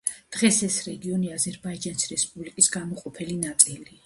[0.35, 3.99] დღეს ეს რეგიონი აზერბაიჯანის რესპუბლიკის განუყოფელი ნაწილია.